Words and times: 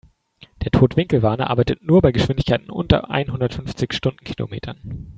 Der 0.63 0.71
Totwinkelwarner 0.71 1.51
arbeitet 1.51 1.83
nur 1.83 2.01
bei 2.01 2.11
Geschwindigkeiten 2.11 2.71
unter 2.71 3.11
einhundertfünfzig 3.11 3.93
Stundenkilometern. 3.93 5.07